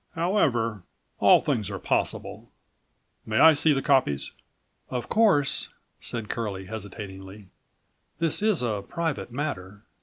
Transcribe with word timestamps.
"However, 0.15 0.81
all 1.19 1.41
things 1.43 1.69
are 1.69 1.77
possible. 1.77 2.51
May 3.23 3.37
I 3.37 3.53
see 3.53 3.71
the 3.71 3.83
copies?" 3.83 4.31
"Of 4.89 5.09
course," 5.09 5.69
said 5.99 6.27
Curlie, 6.27 6.65
hesitatingly, 6.65 7.49
"this 8.17 8.41
is 8.41 8.63
a 8.63 8.81
private 8.81 9.31
matter. 9.31 9.83